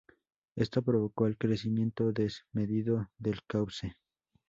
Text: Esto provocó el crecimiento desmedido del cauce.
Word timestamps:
Esto 0.55 0.81
provocó 0.81 1.27
el 1.27 1.37
crecimiento 1.37 2.11
desmedido 2.11 3.11
del 3.19 3.43
cauce. 3.45 3.97